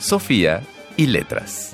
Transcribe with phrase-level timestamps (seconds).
[0.00, 0.62] Sofía
[0.96, 1.72] y letras.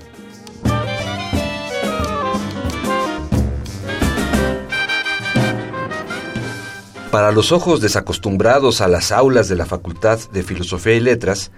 [7.12, 11.52] Para los ojos desacostumbrados a las aulas de la Facultad de Filosofía y Letras,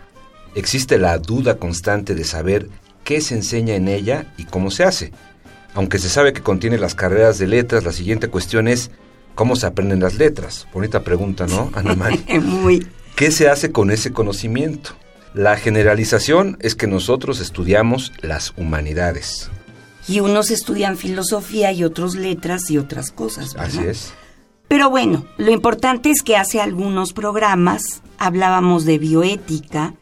[0.54, 2.68] existe la duda constante de saber
[3.02, 5.12] qué se enseña en ella y cómo se hace.
[5.72, 8.90] Aunque se sabe que contiene las carreras de letras, la siguiente cuestión es
[9.34, 10.68] ¿cómo se aprenden las letras?
[10.74, 12.40] Bonita pregunta, ¿no, Ana María?
[12.42, 12.86] Muy.
[13.16, 14.90] ¿Qué se hace con ese conocimiento?
[15.34, 19.50] La generalización es que nosotros estudiamos las humanidades.
[20.06, 23.54] Y unos estudian filosofía y otros letras y otras cosas.
[23.54, 23.68] ¿verdad?
[23.68, 24.12] Así es.
[24.68, 29.94] Pero bueno, lo importante es que hace algunos programas hablábamos de bioética,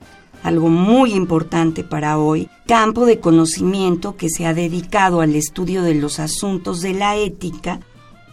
[0.43, 5.95] algo muy importante para hoy, campo de conocimiento que se ha dedicado al estudio de
[5.95, 7.81] los asuntos de la ética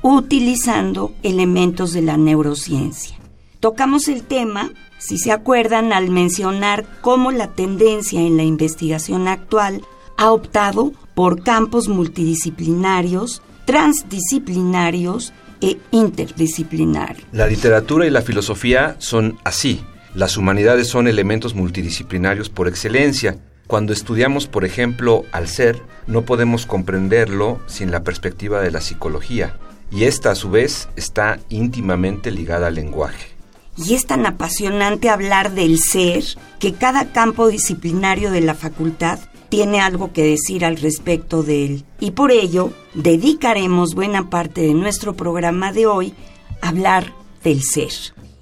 [0.03, 3.17] utilizando elementos de la neurociencia.
[3.59, 4.71] Tocamos el tema,
[5.05, 9.81] si se acuerdan, al mencionar cómo la tendencia en la investigación actual
[10.17, 17.27] ha optado por campos multidisciplinarios, transdisciplinarios e interdisciplinarios.
[17.31, 19.83] La literatura y la filosofía son así.
[20.15, 23.37] Las humanidades son elementos multidisciplinarios por excelencia.
[23.67, 29.57] Cuando estudiamos, por ejemplo, al ser, no podemos comprenderlo sin la perspectiva de la psicología.
[29.91, 33.32] Y esta, a su vez, está íntimamente ligada al lenguaje.
[33.77, 36.23] Y es tan apasionante hablar del ser
[36.59, 41.85] que cada campo disciplinario de la facultad tiene algo que decir al respecto de él.
[41.99, 46.13] Y por ello, dedicaremos buena parte de nuestro programa de hoy
[46.61, 47.13] a hablar
[47.43, 47.91] del ser.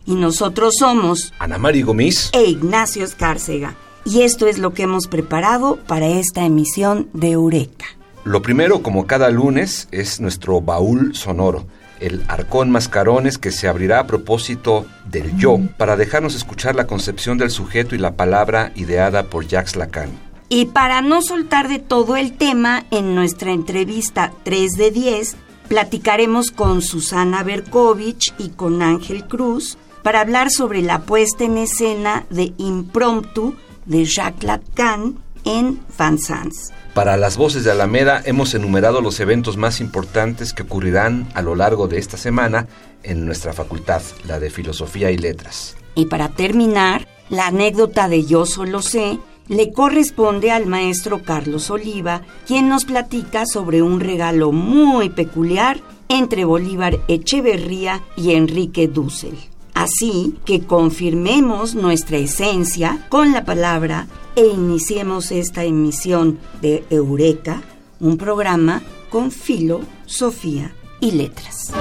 [0.06, 2.30] Y nosotros somos Ana María Gomis.
[2.34, 3.76] e Ignacio Escárcega.
[4.04, 7.86] Y esto es lo que hemos preparado para esta emisión de Eureka.
[8.24, 11.68] Lo primero, como cada lunes, es nuestro baúl sonoro,
[12.02, 17.38] el arcón mascarones que se abrirá a propósito del yo, para dejarnos escuchar la concepción
[17.38, 20.10] del sujeto y la palabra ideada por Jacques Lacan.
[20.50, 25.36] Y para no soltar de todo el tema, en nuestra entrevista 3 de 10,
[25.70, 32.26] platicaremos con Susana Berkovich y con Ángel Cruz para hablar sobre la puesta en escena
[32.30, 36.72] de Impromptu de Jacques Lacan en Van Sans.
[36.94, 41.56] Para las voces de Alameda hemos enumerado los eventos más importantes que ocurrirán a lo
[41.56, 42.68] largo de esta semana
[43.04, 45.78] en nuestra facultad, la de Filosofía y Letras.
[45.96, 52.22] Y para terminar, la anécdota de Yo solo sé le corresponde al maestro Carlos Oliva,
[52.48, 59.38] quien nos platica sobre un regalo muy peculiar entre Bolívar Echeverría y Enrique Dussel.
[59.74, 67.62] Así que confirmemos nuestra esencia con la palabra e iniciemos esta emisión de Eureka,
[68.00, 71.72] un programa con filo, Sofía y letras.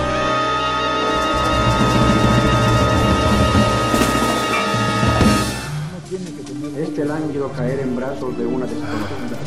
[6.76, 9.38] Este lánguido caer en brazos de una desconocida.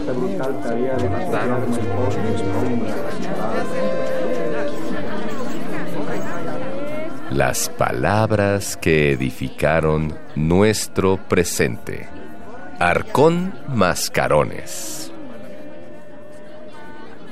[0.00, 1.82] Esta brutal tarea de matar como el
[7.30, 12.08] Las palabras que edificaron nuestro presente.
[12.80, 15.12] Arcón Mascarones.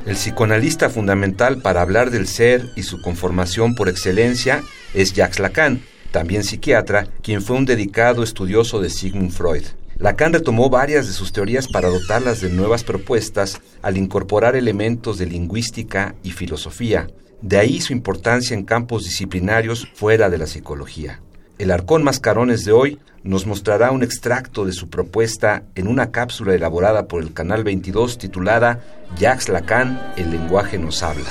[0.06, 4.62] El psicoanalista fundamental para hablar del ser y su conformación por excelencia
[4.94, 5.82] es Jacques Lacan,
[6.12, 9.64] también psiquiatra, quien fue un dedicado estudioso de Sigmund Freud.
[9.98, 15.26] Lacan retomó varias de sus teorías para dotarlas de nuevas propuestas al incorporar elementos de
[15.26, 17.08] lingüística y filosofía.
[17.40, 21.20] De ahí su importancia en campos disciplinarios fuera de la psicología.
[21.58, 26.54] El Arcón Mascarones de hoy nos mostrará un extracto de su propuesta en una cápsula
[26.54, 28.80] elaborada por el Canal 22 titulada
[29.18, 31.28] Jacques Lacan, el lenguaje nos habla.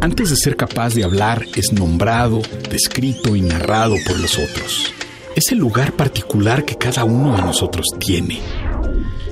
[0.00, 4.92] Antes de ser capaz de hablar, es nombrado, descrito y narrado por los otros.
[5.34, 8.40] Es el lugar particular que cada uno de nosotros tiene.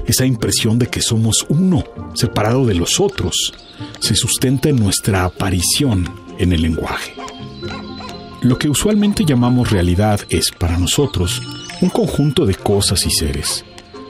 [0.06, 1.84] Esa impresión de que somos uno,
[2.14, 3.54] separado de los otros,
[4.00, 6.08] se sustenta en nuestra aparición
[6.38, 7.12] en el lenguaje.
[8.42, 11.40] Lo que usualmente llamamos realidad es, para nosotros,
[11.80, 13.64] un conjunto de cosas y seres,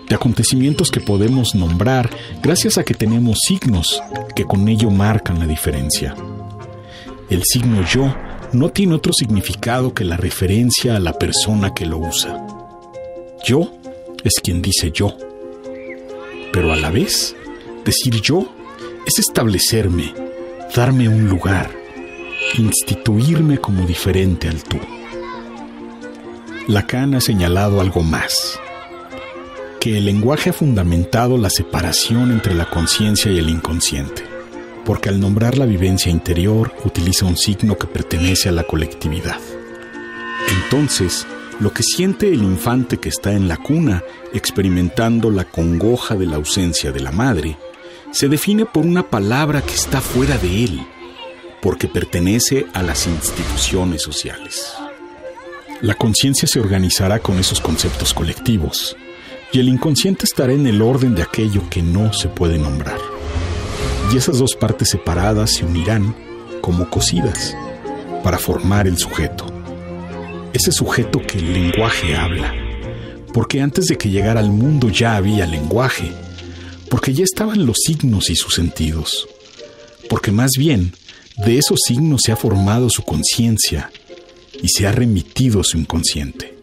[0.08, 2.08] de acontecimientos que podemos nombrar
[2.42, 4.02] gracias a que tenemos signos
[4.34, 6.14] que con ello marcan la diferencia.
[7.28, 8.14] El signo yo
[8.52, 12.46] no tiene otro significado que la referencia a la persona que lo usa.
[13.44, 13.70] Yo
[14.24, 15.16] es quien dice yo,
[16.52, 17.34] pero a la vez,
[17.84, 18.52] decir yo
[19.06, 20.14] es establecerme,
[20.76, 21.70] darme un lugar,
[22.58, 24.78] instituirme como diferente al tú.
[26.68, 28.60] Lacan ha señalado algo más,
[29.80, 34.22] que el lenguaje ha fundamentado la separación entre la conciencia y el inconsciente,
[34.84, 39.38] porque al nombrar la vivencia interior utiliza un signo que pertenece a la colectividad.
[40.64, 41.26] Entonces,
[41.62, 44.02] lo que siente el infante que está en la cuna,
[44.34, 47.56] experimentando la congoja de la ausencia de la madre,
[48.10, 50.84] se define por una palabra que está fuera de él,
[51.60, 54.74] porque pertenece a las instituciones sociales.
[55.82, 58.96] La conciencia se organizará con esos conceptos colectivos,
[59.52, 62.98] y el inconsciente estará en el orden de aquello que no se puede nombrar.
[64.12, 66.12] Y esas dos partes separadas se unirán
[66.60, 67.56] como cosidas
[68.24, 69.51] para formar el sujeto.
[70.52, 72.54] Ese sujeto que el lenguaje habla.
[73.32, 76.12] Porque antes de que llegara al mundo ya había lenguaje
[76.92, 79.26] porque ya estaban los signos y sus sentidos,
[80.10, 80.92] porque más bien
[81.38, 83.90] de esos signos se ha formado su conciencia
[84.62, 86.54] y se ha remitido su inconsciente.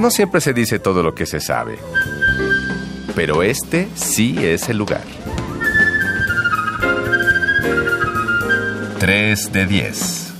[0.00, 1.78] No siempre se dice todo lo que se sabe,
[3.18, 5.02] pero este sí es el lugar.
[9.00, 10.32] 3 de 10.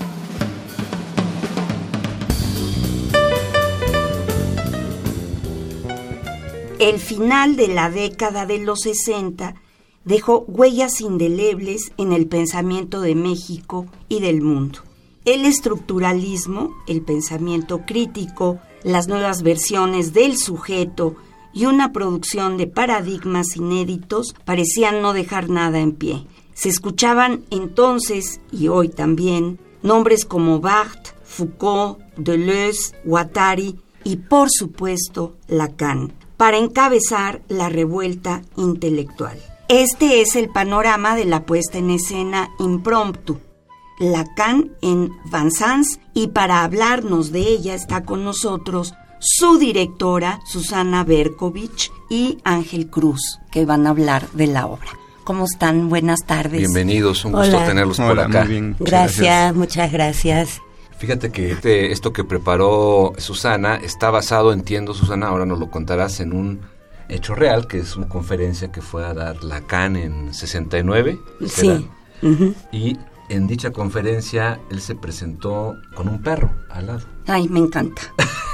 [6.79, 9.55] El final de la década de los 60
[10.05, 14.79] dejó huellas indelebles en el pensamiento de México y del mundo.
[15.25, 21.17] El estructuralismo, el pensamiento crítico, las nuevas versiones del sujeto
[21.53, 26.25] y una producción de paradigmas inéditos parecían no dejar nada en pie.
[26.53, 35.35] Se escuchaban entonces, y hoy también, nombres como Barthes, Foucault, Deleuze, Guattari y, por supuesto,
[35.47, 39.39] Lacan, para encabezar la revuelta intelectual.
[39.69, 43.39] Este es el panorama de la puesta en escena impromptu.
[43.99, 45.11] Lacan en
[45.51, 52.89] Sans y para hablarnos de ella está con nosotros su directora Susana Berkovich y Ángel
[52.89, 54.89] Cruz, que van a hablar de la obra.
[55.23, 55.89] ¿Cómo están?
[55.89, 56.59] Buenas tardes.
[56.59, 58.47] Bienvenidos, un gusto tenerlos por acá.
[58.79, 60.61] gracias, muchas gracias.
[60.97, 66.19] Fíjate que este, esto que preparó Susana está basado, entiendo Susana, ahora nos lo contarás,
[66.19, 66.61] en un
[67.09, 71.19] hecho real, que es una conferencia que fue a dar Lacan en 69.
[71.47, 71.87] Sí.
[72.71, 72.97] Y
[73.29, 77.07] en dicha conferencia él se presentó con un perro al lado.
[77.27, 78.01] Ay, me encanta.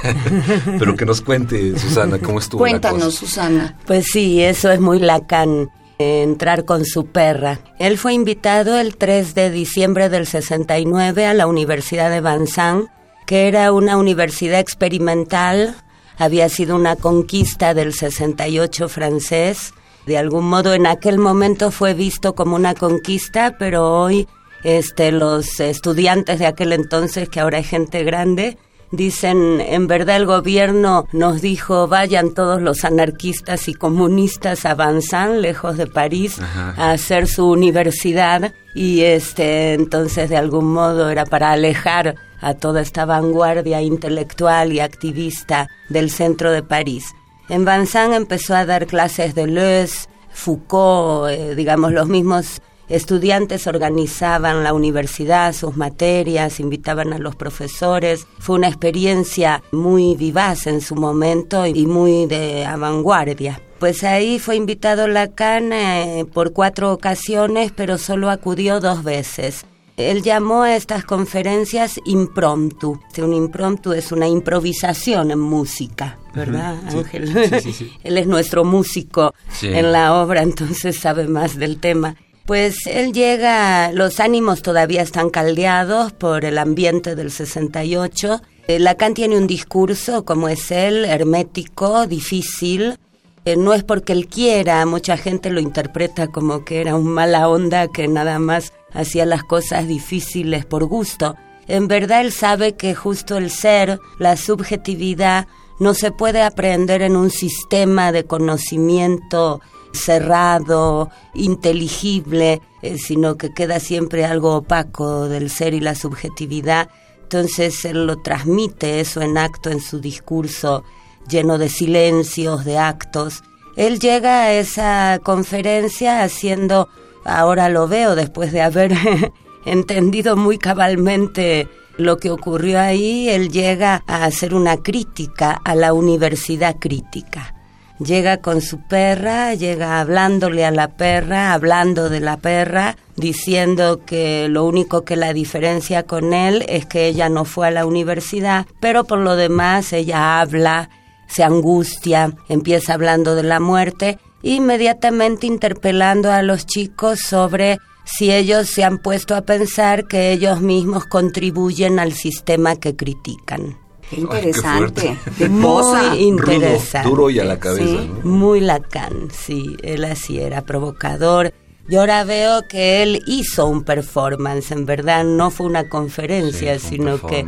[0.78, 2.60] Pero que nos cuente, Susana, cómo estuvo.
[2.60, 3.76] Cuéntanos, Susana.
[3.86, 7.60] Pues sí, eso es muy Lacan entrar con su perra.
[7.78, 12.88] Él fue invitado el 3 de diciembre del 69 a la Universidad de Vincennes,
[13.26, 15.74] que era una universidad experimental,
[16.18, 19.74] había sido una conquista del 68 francés.
[20.06, 24.28] De algún modo en aquel momento fue visto como una conquista, pero hoy
[24.66, 28.58] este, los estudiantes de aquel entonces, que ahora es gente grande,
[28.92, 35.40] Dicen, en verdad el gobierno nos dijo, vayan todos los anarquistas y comunistas a Vincennes,
[35.40, 36.38] lejos de París,
[36.76, 42.80] a hacer su universidad y este entonces de algún modo era para alejar a toda
[42.80, 47.12] esta vanguardia intelectual y activista del centro de París.
[47.48, 54.62] En Vincennes empezó a dar clases de Deleuze, Foucault, eh, digamos los mismos Estudiantes organizaban
[54.62, 58.26] la universidad, sus materias, invitaban a los profesores.
[58.38, 63.60] Fue una experiencia muy vivaz en su momento y muy de vanguardia.
[63.80, 69.66] Pues ahí fue invitado Lacan eh, por cuatro ocasiones, pero solo acudió dos veces.
[69.96, 73.00] Él llamó a estas conferencias impromptu.
[73.18, 77.34] Un impromptu es una improvisación en música, ¿verdad, Ángel?
[78.04, 82.14] Él es nuestro músico en la obra, entonces sabe más del tema.
[82.46, 88.40] Pues él llega, los ánimos todavía están caldeados por el ambiente del 68.
[88.68, 92.98] Eh, Lacan tiene un discurso, como es él, hermético, difícil.
[93.44, 97.48] Eh, no es porque él quiera, mucha gente lo interpreta como que era un mala
[97.48, 101.34] onda que nada más hacía las cosas difíciles por gusto.
[101.66, 105.48] En verdad él sabe que justo el ser, la subjetividad,
[105.80, 109.60] no se puede aprender en un sistema de conocimiento
[109.96, 116.88] cerrado, inteligible, eh, sino que queda siempre algo opaco del ser y la subjetividad.
[117.22, 120.84] Entonces él lo transmite eso en acto en su discurso
[121.28, 123.42] lleno de silencios, de actos.
[123.76, 126.88] Él llega a esa conferencia haciendo,
[127.24, 128.92] ahora lo veo después de haber
[129.66, 135.92] entendido muy cabalmente lo que ocurrió ahí, él llega a hacer una crítica a la
[135.92, 137.55] universidad crítica.
[137.98, 144.48] Llega con su perra, llega hablándole a la perra, hablando de la perra, diciendo que
[144.50, 148.66] lo único que la diferencia con él es que ella no fue a la universidad,
[148.80, 150.90] pero por lo demás ella habla,
[151.26, 158.68] se angustia, empieza hablando de la muerte, inmediatamente interpelando a los chicos sobre si ellos
[158.68, 163.85] se han puesto a pensar que ellos mismos contribuyen al sistema que critican.
[164.10, 165.18] Qué interesante.
[165.48, 167.08] muy interesante.
[167.08, 168.02] duro y a la cabeza.
[168.22, 169.76] Muy Lacan, sí.
[169.82, 171.52] Él así era provocador
[171.88, 177.20] yo ahora veo que él hizo un performance, en verdad no fue una conferencia, sino
[177.20, 177.46] que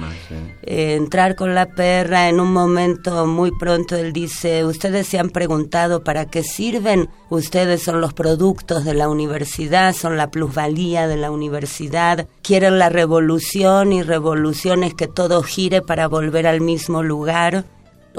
[0.63, 5.31] eh, entrar con la perra en un momento muy pronto él dice, ustedes se han
[5.31, 11.17] preguntado para qué sirven, ustedes son los productos de la universidad, son la plusvalía de
[11.17, 17.03] la universidad, quieren la revolución y revolución es que todo gire para volver al mismo
[17.03, 17.65] lugar.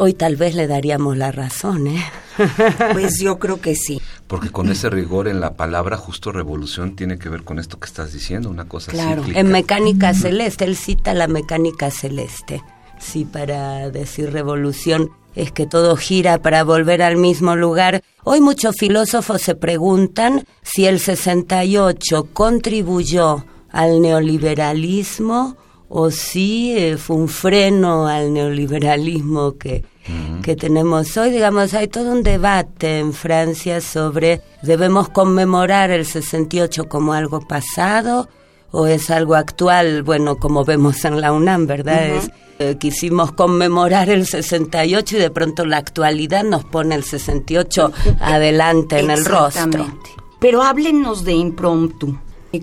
[0.01, 2.03] Hoy tal vez le daríamos la razón, ¿eh?
[2.93, 4.01] Pues yo creo que sí.
[4.27, 7.87] Porque con ese rigor en la palabra justo revolución tiene que ver con esto que
[7.87, 12.63] estás diciendo, una cosa Claro, en mecánica celeste, él cita la mecánica celeste.
[12.97, 18.01] Sí, para decir revolución es que todo gira para volver al mismo lugar.
[18.23, 25.57] Hoy muchos filósofos se preguntan si el 68 contribuyó al neoliberalismo
[25.89, 29.83] o si eh, fue un freno al neoliberalismo que,
[30.41, 31.31] que tenemos hoy.
[31.31, 38.29] Digamos, hay todo un debate en Francia sobre debemos conmemorar el 68 como algo pasado
[38.71, 42.07] o es algo actual, bueno, como vemos en la UNAM, ¿verdad?
[42.07, 47.91] es, eh, quisimos conmemorar el 68 y de pronto la actualidad nos pone el 68
[48.19, 49.87] adelante en el rostro.
[50.39, 52.17] Pero háblenos de impromptu.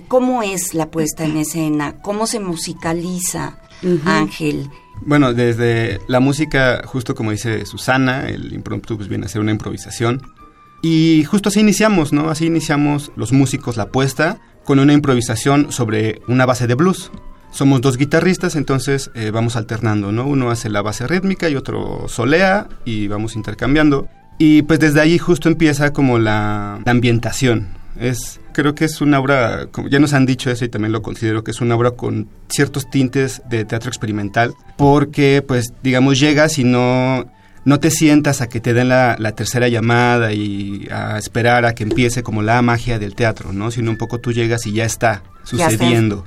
[0.08, 2.00] ¿Cómo es la puesta en escena?
[2.02, 3.58] ¿Cómo se musicaliza,
[4.04, 4.68] Ángel?
[5.02, 9.52] Bueno, desde la música, justo como dice Susana, el impromptu pues viene a ser una
[9.52, 10.22] improvisación.
[10.82, 12.30] Y justo así iniciamos, ¿no?
[12.30, 17.10] Así iniciamos los músicos la puesta con una improvisación sobre una base de blues.
[17.50, 20.26] Somos dos guitarristas, entonces eh, vamos alternando, ¿no?
[20.26, 24.08] Uno hace la base rítmica y otro solea y vamos intercambiando.
[24.38, 29.66] Y pues desde ahí justo empieza como la ambientación, es, creo que es una obra,
[29.70, 32.26] como ya nos han dicho eso y también lo considero que es una obra con
[32.48, 37.30] ciertos tintes de teatro experimental, porque pues digamos llegas y no,
[37.66, 41.82] no te sientas a que te den la, tercera llamada y a esperar a que
[41.82, 43.70] empiece como la magia del teatro, ¿no?
[43.70, 46.26] Sino un poco tú llegas y ya está sucediendo,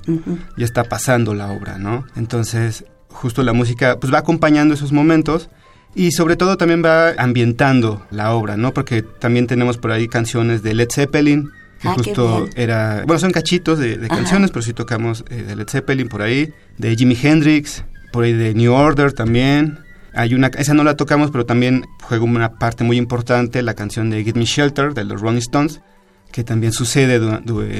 [0.55, 2.05] ya está pasando la obra, ¿no?
[2.15, 5.49] Entonces, justo la música pues va acompañando esos momentos
[5.95, 8.71] y sobre todo también va ambientando la obra, ¿no?
[8.71, 13.31] Porque también tenemos por ahí canciones de Led Zeppelin, que ah, justo era, bueno, son
[13.31, 17.83] cachitos de, canciones, pero sí tocamos eh, de Led Zeppelin por ahí, de Jimi Hendrix,
[18.11, 19.79] por ahí de New Order también.
[20.13, 24.09] Hay una, esa no la tocamos, pero también juega una parte muy importante, la canción
[24.09, 25.81] de Give Me Shelter de los Rolling Stones,
[26.31, 27.19] que también sucede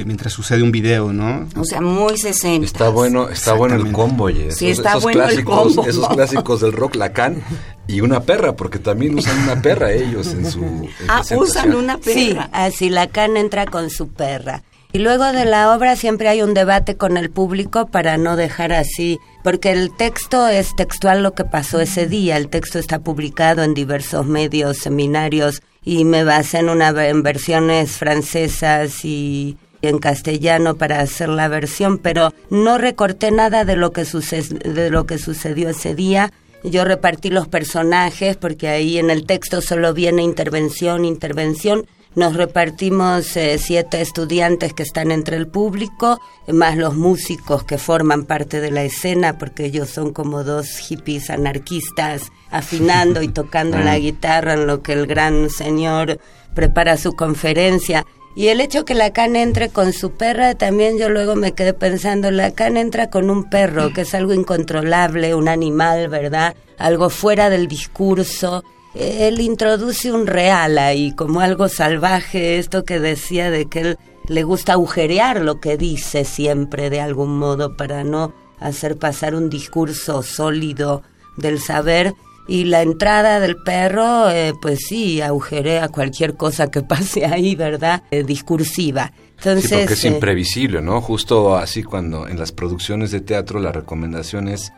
[0.04, 1.46] mientras sucede un video, ¿no?
[1.56, 2.64] O sea, muy 60.
[2.64, 4.50] Está bueno, está bueno el combo, oye.
[4.52, 5.86] Sí, está bueno el combo.
[5.86, 7.42] Esos clásicos del rock Lacan
[7.90, 12.14] y una perra, porque también usan una perra ellos en su Ah, usan una perra.
[12.14, 14.62] Sí, así Lacan entra con su perra.
[14.92, 18.72] Y luego de la obra siempre hay un debate con el público para no dejar
[18.72, 23.62] así, porque el texto es textual lo que pasó ese día, el texto está publicado
[23.62, 30.74] en diversos medios, seminarios y me basé en, una, en versiones francesas y en castellano
[30.74, 35.70] para hacer la versión, pero no recorté nada de lo que, de lo que sucedió
[35.70, 36.32] ese día.
[36.62, 41.86] Yo repartí los personajes porque ahí en el texto solo viene intervención, intervención
[42.16, 48.24] nos repartimos eh, siete estudiantes que están entre el público, más los músicos que forman
[48.24, 53.96] parte de la escena, porque ellos son como dos hippies anarquistas, afinando y tocando la
[53.96, 56.18] guitarra en lo que el gran señor
[56.52, 58.04] prepara su conferencia.
[58.34, 62.30] Y el hecho que Lacan entre con su perra, también yo luego me quedé pensando,
[62.30, 66.54] Lacan entra con un perro, que es algo incontrolable, un animal, ¿verdad?
[66.78, 68.62] Algo fuera del discurso
[68.94, 74.42] él introduce un real ahí, como algo salvaje, esto que decía de que él le
[74.42, 80.22] gusta agujerear lo que dice siempre de algún modo para no hacer pasar un discurso
[80.22, 81.02] sólido
[81.36, 82.14] del saber.
[82.48, 88.02] Y la entrada del perro, eh, pues sí, agujerea cualquier cosa que pase ahí, ¿verdad?
[88.10, 89.12] Eh, discursiva.
[89.38, 91.00] Entonces, sí, porque es eh, imprevisible, ¿no?
[91.00, 94.72] Justo así cuando en las producciones de teatro la recomendación es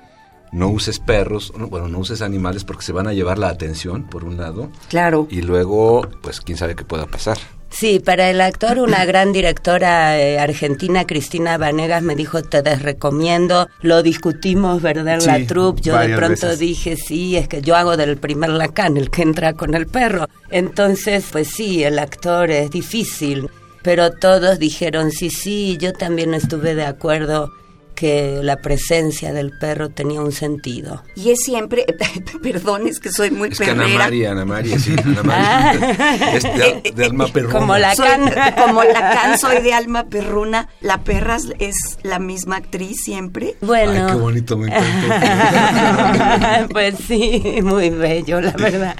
[0.53, 4.25] no uses perros, bueno, no uses animales porque se van a llevar la atención, por
[4.25, 4.71] un lado.
[4.89, 5.27] Claro.
[5.31, 7.39] Y luego, pues quién sabe qué pueda pasar.
[7.73, 13.69] Sí, para el actor, una gran directora eh, argentina, Cristina Vanegas, me dijo, te desrecomiendo.
[13.81, 15.21] Lo discutimos, ¿verdad?
[15.21, 15.83] En la troupe.
[15.83, 16.59] Yo de pronto veces.
[16.59, 20.29] dije, sí, es que yo hago del primer Lacan, el que entra con el perro.
[20.51, 23.49] Entonces, pues sí, el actor es difícil.
[23.83, 27.51] Pero todos dijeron, sí, sí, yo también estuve de acuerdo
[27.95, 31.03] que la presencia del perro tenía un sentido.
[31.15, 31.85] Y es siempre,
[32.43, 33.87] perdón, es que soy muy Es que Ana.
[33.87, 36.33] María, Ana María, sí, Ana María.
[36.35, 37.59] es de, de alma perrona.
[37.59, 38.33] Como la- Lacan.
[38.67, 40.69] como Lacan, soy de alma perruna.
[40.81, 43.57] ¿La perra es- es la misma actriz siempre?
[43.61, 44.07] Bueno.
[44.07, 46.73] Ay, qué bonito, me encantó.
[46.73, 48.97] pues sí, muy bello, la verdad.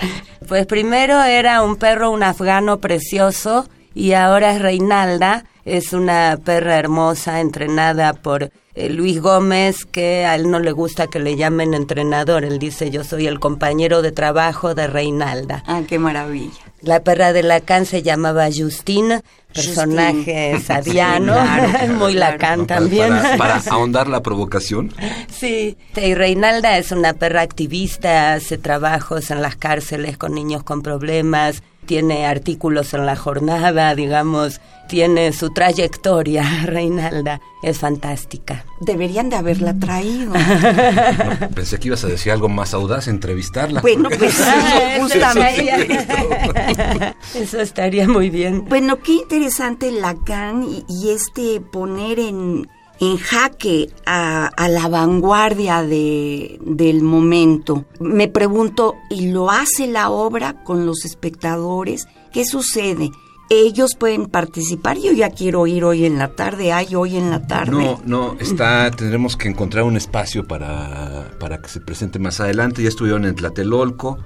[0.49, 6.79] Pues primero era un perro, un afgano precioso, y ahora es Reinalda, es una perra
[6.79, 11.75] hermosa entrenada por eh, Luis Gómez, que a él no le gusta que le llamen
[11.75, 15.63] entrenador, él dice yo soy el compañero de trabajo de Reinalda.
[15.67, 16.53] Ah, qué maravilla.
[16.81, 19.23] La perra de Lacan se llamaba Justine,
[19.55, 20.61] personaje Justine.
[20.61, 22.33] sadiano, Claro, claro, muy claro.
[22.33, 23.09] Lacan Para- también.
[23.11, 24.93] Para, para ahondar la provocación.
[25.31, 30.83] Sí, y Reinalda es una perra activista, hace trabajos en las cárceles con niños con
[30.83, 38.65] problemas, tiene artículos en la jornada, digamos, tiene su trayectoria, Reinalda, es fantástica.
[38.81, 40.33] Deberían de haberla traído.
[40.35, 43.81] No, pensé que ibas a decir algo más audaz, entrevistarla.
[43.81, 45.95] Bueno, pues Ah, eso justamente.
[45.95, 48.65] estaría- Eso estaría muy bien.
[48.69, 52.69] Bueno, qué interesante Lacan y, y este poner en,
[53.03, 57.85] en jaque a, a la vanguardia de, del momento.
[57.99, 62.07] Me pregunto, ¿y lo hace la obra con los espectadores?
[62.33, 63.11] ¿Qué sucede?
[63.51, 64.99] Ellos pueden participar.
[64.99, 66.73] Yo ya quiero ir hoy en la tarde.
[66.73, 67.73] ¿Hay hoy en la tarde?
[67.73, 72.85] No, no, está, tendremos que encontrar un espacio para, para que se presente más adelante.
[72.85, 74.19] Ya estuvieron en Tlatelolco,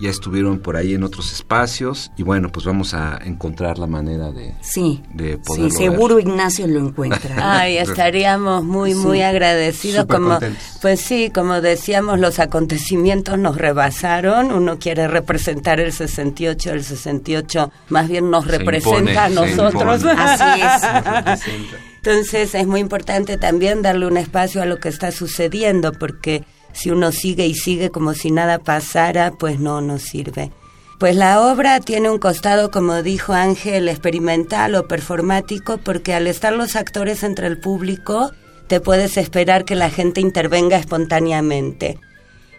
[0.00, 4.32] ya estuvieron por ahí en otros espacios y bueno, pues vamos a encontrar la manera
[4.32, 7.36] de, Sí, de sí, seguro Ignacio lo encuentra.
[7.60, 10.06] Ay, estaríamos muy, muy agradecidos.
[10.06, 10.78] Como, contentos.
[10.80, 14.52] pues sí, como decíamos, los acontecimientos nos rebasaron.
[14.52, 20.04] Uno quiere representar el 68, el 68 más bien nos Se representa impone, a nosotros.
[20.04, 21.70] Así es.
[22.02, 26.90] Entonces es muy importante también darle un espacio a lo que está sucediendo, porque si
[26.90, 30.50] uno sigue y sigue como si nada pasara, pues no nos sirve.
[30.98, 36.52] Pues la obra tiene un costado, como dijo Ángel, experimental o performático, porque al estar
[36.52, 38.32] los actores entre el público,
[38.66, 41.98] te puedes esperar que la gente intervenga espontáneamente.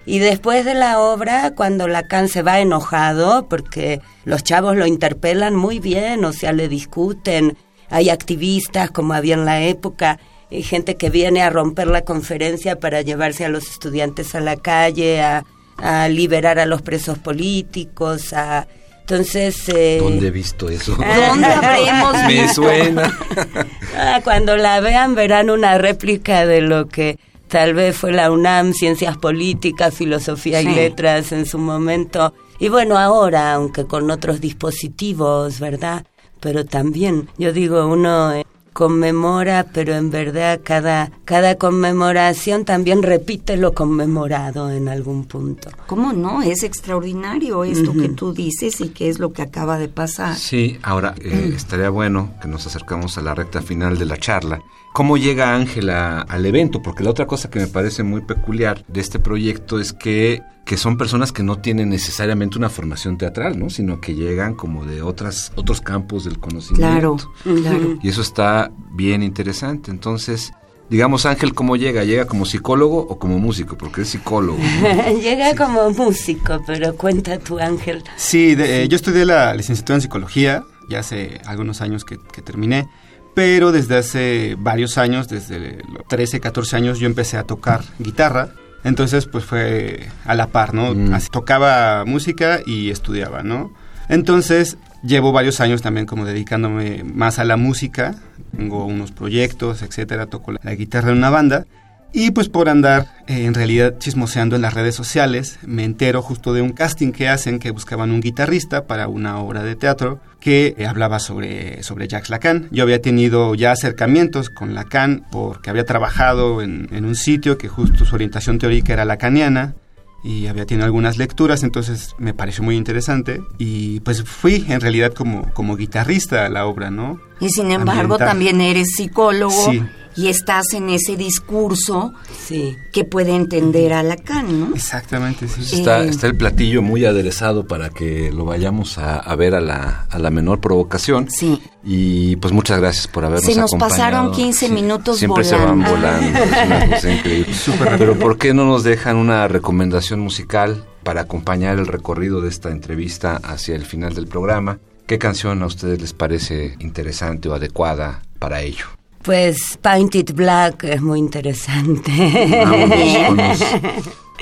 [0.05, 5.55] Y después de la obra, cuando Lacan se va enojado, porque los chavos lo interpelan
[5.55, 7.55] muy bien, o sea, le discuten,
[7.89, 10.19] hay activistas como había en la época,
[10.51, 14.57] hay gente que viene a romper la conferencia para llevarse a los estudiantes a la
[14.57, 15.45] calle, a,
[15.77, 18.67] a liberar a los presos políticos, a...
[19.01, 19.67] Entonces...
[19.69, 20.95] eh, ¿Dónde he visto eso?
[21.27, 23.17] ¿Dónde habremos Me suena.
[23.97, 28.73] Ah, cuando la vean verán una réplica de lo que tal vez fue la UNAM,
[28.73, 30.69] Ciencias Políticas, Filosofía Sí.
[30.69, 32.33] y Letras en su momento.
[32.57, 36.05] Y bueno, ahora, aunque con otros dispositivos, ¿verdad?
[36.39, 43.57] Pero también, yo digo, uno eh, conmemora, pero en verdad cada, cada conmemoración también repite
[43.57, 45.69] lo conmemorado en algún punto.
[45.87, 46.41] ¿Cómo no?
[46.41, 50.35] Es extraordinario esto que tú dices y que es lo que acaba de pasar.
[50.35, 54.61] Sí, ahora eh, estaría bueno que nos acercamos a la recta final de la charla.
[54.93, 56.81] ¿Cómo llega Ángela al evento?
[56.81, 60.77] Porque la otra cosa que me parece muy peculiar de este proyecto es que, que
[60.77, 63.69] son personas que no tienen necesariamente una formación teatral, ¿no?
[63.69, 66.87] Sino que llegan como de otras, otros campos del conocimiento.
[66.91, 67.17] Claro,
[67.61, 67.99] claro.
[68.01, 69.91] Y eso está bien interesante.
[69.91, 70.51] Entonces,
[70.89, 72.03] digamos, Ángel, ¿cómo llega?
[72.03, 73.77] ¿Llega como psicólogo o como músico?
[73.77, 74.59] Porque es psicólogo.
[74.59, 75.19] ¿no?
[75.21, 78.03] Llega como músico, pero cuenta tu ángel.
[78.15, 82.41] Sí, de- eh, yo estudié la licenciatura en psicología, ya hace algunos años que, que
[82.41, 82.87] terminé,
[83.33, 88.53] pero desde hace varios años, desde los 13, 14 años, yo empecé a tocar guitarra.
[88.83, 90.93] Entonces, pues fue a la par, ¿no?
[90.93, 91.13] Mm.
[91.13, 93.71] Así, tocaba música y estudiaba, ¿no?
[94.09, 98.15] Entonces, llevo varios años también como dedicándome más a la música.
[98.55, 101.65] Tengo unos proyectos, etcétera, toco la, la guitarra en una banda.
[102.13, 106.53] Y pues por andar eh, en realidad chismoseando en las redes sociales, me entero justo
[106.53, 110.75] de un casting que hacen que buscaban un guitarrista para una obra de teatro que
[110.77, 112.67] eh, hablaba sobre, sobre Jacques Lacan.
[112.71, 117.69] Yo había tenido ya acercamientos con Lacan porque había trabajado en, en un sitio que
[117.69, 119.75] justo su orientación teórica era lacaniana
[120.23, 125.13] y había tenido algunas lecturas, entonces me pareció muy interesante y pues fui en realidad
[125.13, 127.19] como, como guitarrista a la obra, ¿no?
[127.39, 128.27] Y sin embargo ambiental.
[128.27, 129.81] también eres psicólogo Sí.
[130.15, 132.13] Y estás en ese discurso
[132.47, 132.75] Sí.
[132.91, 134.75] que puede entender a Lacan, ¿no?
[134.75, 135.79] Exactamente, sí.
[135.79, 139.61] Está, Eh, está el platillo muy aderezado para que lo vayamos a, a ver a
[139.61, 141.29] la, a la menor provocación.
[141.29, 141.61] Sí.
[141.83, 143.89] Y pues muchas gracias por habernos Se nos acompañado.
[143.89, 145.89] pasaron 15 minutos Siempre se van volando.
[145.95, 146.39] volando.
[146.43, 147.53] es una cosa increíble.
[147.97, 152.69] Pero ¿por qué no nos dejan una recomendación musical para acompañar el recorrido de esta
[152.69, 154.79] entrevista hacia el final del programa?
[155.07, 158.85] ¿Qué canción a ustedes les parece interesante o adecuada para ello?
[159.23, 162.11] Pues Painted Black es muy interesante.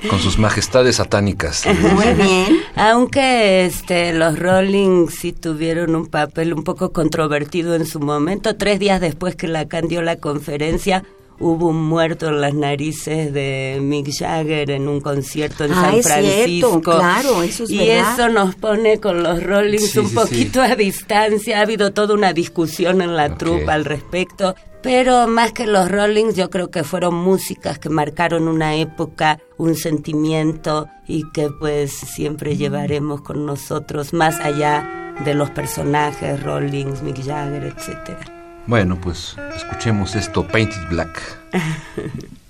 [0.09, 1.65] Con sus majestades satánicas.
[1.65, 2.61] Muy bien.
[2.75, 8.79] Aunque este, los Rolling sí tuvieron un papel un poco controvertido en su momento, tres
[8.79, 11.03] días después que Lacan dio la conferencia,
[11.39, 15.95] hubo un muerto en las narices de Mick Jagger en un concierto en Ah, San
[15.95, 16.81] es cierto, Francisco.
[16.97, 18.13] claro, eso es y verdad.
[18.13, 21.59] eso nos pone con los Rollings Sí, un sí, poquito a distancia.
[21.59, 23.37] Ha habido toda una discusión en la Ok.
[23.37, 24.55] trupa al respecto.
[24.81, 29.75] Pero más que los Rollings, yo creo que fueron músicas que marcaron una época, un
[29.75, 37.21] sentimiento y que pues siempre llevaremos con nosotros más allá de los personajes, Rollings, Mick
[37.25, 38.38] Jagger, etcétera.
[38.67, 41.21] Bueno, pues escuchemos esto, Painted Black.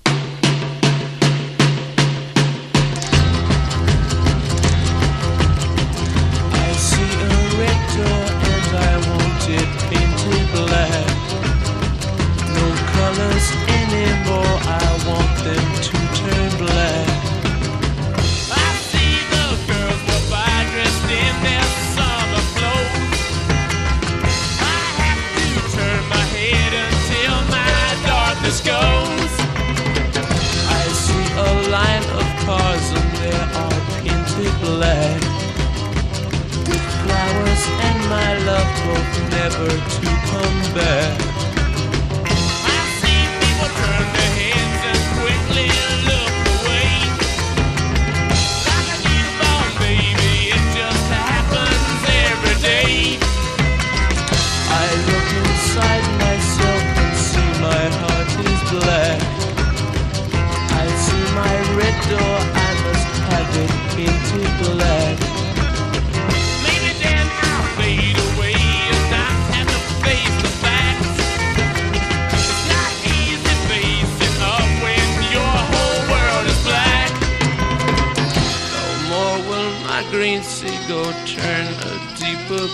[40.40, 41.29] come back.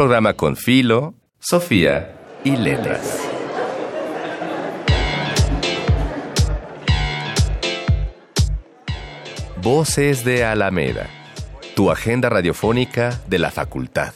[0.00, 3.02] Programa con Filo, Sofía y Letras.
[9.62, 11.06] Voces de Alameda,
[11.76, 14.14] tu agenda radiofónica de la facultad.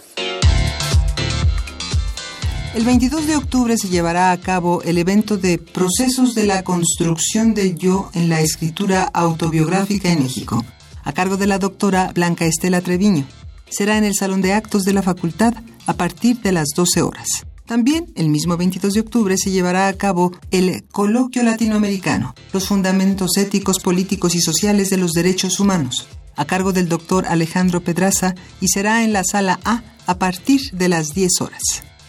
[2.75, 7.53] El 22 de octubre se llevará a cabo el evento de Procesos de la construcción
[7.53, 10.65] del yo en la escritura autobiográfica en México,
[11.03, 13.27] a cargo de la doctora Blanca Estela Treviño.
[13.69, 15.53] Será en el Salón de Actos de la Facultad
[15.87, 17.27] a partir de las 12 horas.
[17.67, 23.39] También, el mismo 22 de octubre, se llevará a cabo el Coloquio Latinoamericano, los fundamentos
[23.39, 28.69] éticos, políticos y sociales de los derechos humanos, a cargo del doctor Alejandro Pedraza y
[28.69, 31.63] será en la Sala A a partir de las 10 horas.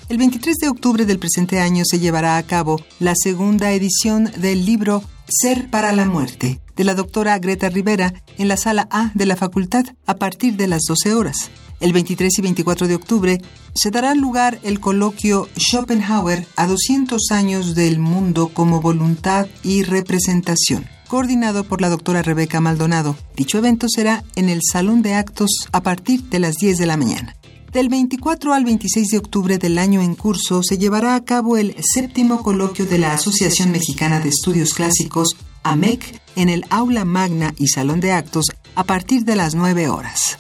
[0.09, 4.65] El 23 de octubre del presente año se llevará a cabo la segunda edición del
[4.65, 9.25] libro Ser para la Muerte, de la doctora Greta Rivera, en la Sala A de
[9.25, 11.49] la Facultad a partir de las 12 horas.
[11.79, 13.41] El 23 y 24 de octubre
[13.73, 20.85] se dará lugar el coloquio Schopenhauer a 200 años del mundo como voluntad y representación,
[21.07, 23.17] coordinado por la doctora Rebeca Maldonado.
[23.35, 26.97] Dicho evento será en el Salón de Actos a partir de las 10 de la
[26.97, 27.35] mañana.
[27.73, 31.75] Del 24 al 26 de octubre del año en curso se llevará a cabo el
[31.81, 37.69] séptimo coloquio de la Asociación Mexicana de Estudios Clásicos AMEC en el aula magna y
[37.69, 40.37] salón de actos a partir de las 9 horas.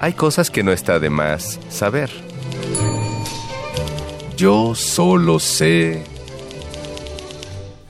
[0.00, 2.10] Hay cosas que no está de más saber.
[4.36, 6.04] Yo solo sé.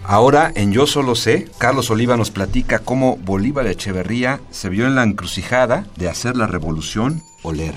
[0.02, 4.94] Ahora, en Yo Solo Sé, Carlos Oliva nos platica cómo Bolívar Echeverría se vio en
[4.94, 7.74] la encrucijada de hacer la revolución o leer.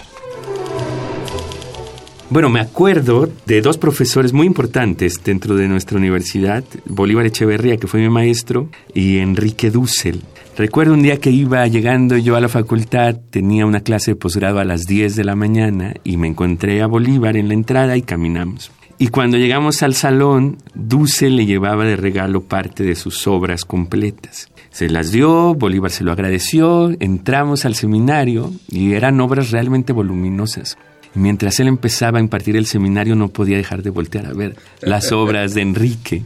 [2.31, 7.87] Bueno, me acuerdo de dos profesores muy importantes dentro de nuestra universidad, Bolívar Echeverría, que
[7.87, 10.21] fue mi maestro, y Enrique Dussel.
[10.57, 14.59] Recuerdo un día que iba llegando yo a la facultad, tenía una clase de posgrado
[14.59, 18.01] a las 10 de la mañana y me encontré a Bolívar en la entrada y
[18.01, 18.71] caminamos.
[19.01, 24.51] Y cuando llegamos al salón, Dussel le llevaba de regalo parte de sus obras completas.
[24.69, 30.77] Se las dio, Bolívar se lo agradeció, entramos al seminario y eran obras realmente voluminosas.
[31.15, 34.55] Y mientras él empezaba a impartir el seminario no podía dejar de voltear a ver
[34.81, 36.21] las obras de Enrique.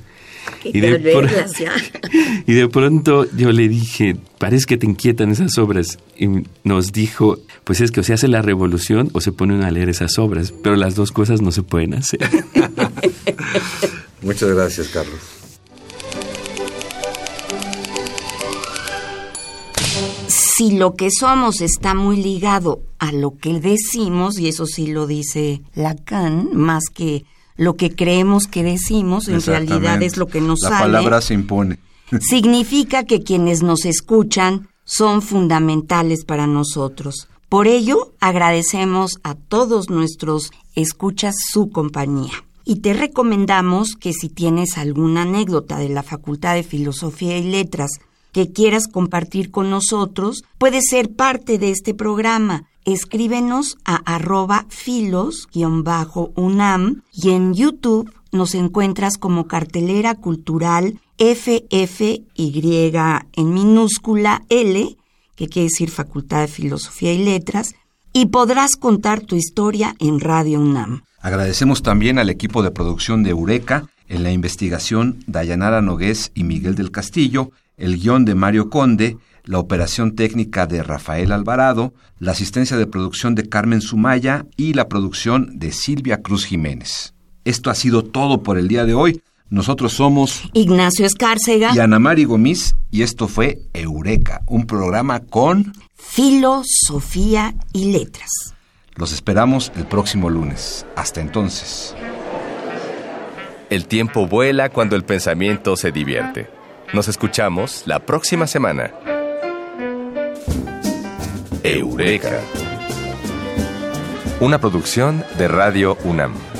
[0.63, 1.61] Y de,
[2.47, 5.99] y de pronto yo le dije, parece que te inquietan esas obras.
[6.17, 6.27] Y
[6.63, 9.89] nos dijo, pues es que o se hace la revolución o se ponen a leer
[9.89, 12.19] esas obras, pero las dos cosas no se pueden hacer.
[14.21, 15.19] Muchas gracias, Carlos.
[20.27, 25.05] Si lo que somos está muy ligado a lo que decimos, y eso sí lo
[25.05, 27.25] dice Lacan, más que
[27.57, 30.81] lo que creemos que decimos, en realidad es lo que nos La sale.
[30.81, 31.79] palabra se impone.
[32.19, 37.27] significa que quienes nos escuchan son fundamentales para nosotros.
[37.49, 42.33] Por ello, agradecemos a todos nuestros escuchas su compañía.
[42.65, 47.99] Y te recomendamos que si tienes alguna anécdota de la Facultad de Filosofía y Letras
[48.35, 52.65] que quieras compartir con nosotros, puedes ser parte de este programa.
[52.83, 55.83] Escríbenos a arroba filos-unam
[57.13, 64.97] y en YouTube nos encuentras como cartelera cultural FFY en minúscula L,
[65.37, 67.73] que quiere decir Facultad de Filosofía y Letras,
[68.11, 71.03] y podrás contar tu historia en Radio UNAM.
[71.21, 76.75] Agradecemos también al equipo de producción de Eureka, en la investigación Dayanara Nogués y Miguel
[76.75, 82.77] del Castillo, el guion de Mario Conde, la operación técnica de Rafael Alvarado, la asistencia
[82.77, 87.13] de producción de Carmen Sumaya y la producción de Silvia Cruz Jiménez.
[87.43, 89.21] Esto ha sido todo por el día de hoy.
[89.49, 95.73] Nosotros somos Ignacio Escárcega, y Ana Mari Gomis y esto fue Eureka, un programa con...
[95.95, 98.29] Filosofía y Letras.
[98.95, 100.85] Los esperamos el próximo lunes.
[100.95, 101.93] Hasta entonces.
[103.69, 106.47] El tiempo vuela cuando el pensamiento se divierte.
[106.95, 108.93] Nos escuchamos la próxima semana.
[111.61, 112.39] Eureka.
[114.39, 116.54] Una producción de Radio UNAM.